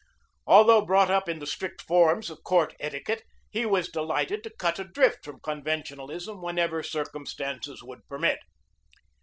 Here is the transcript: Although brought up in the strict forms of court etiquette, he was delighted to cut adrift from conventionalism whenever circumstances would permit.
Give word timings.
Although 0.47 0.83
brought 0.87 1.11
up 1.11 1.29
in 1.29 1.37
the 1.37 1.45
strict 1.45 1.79
forms 1.79 2.31
of 2.31 2.43
court 2.43 2.73
etiquette, 2.79 3.21
he 3.51 3.67
was 3.67 3.87
delighted 3.87 4.43
to 4.43 4.49
cut 4.49 4.79
adrift 4.79 5.23
from 5.23 5.39
conventionalism 5.41 6.41
whenever 6.41 6.81
circumstances 6.81 7.83
would 7.83 8.07
permit. 8.07 8.39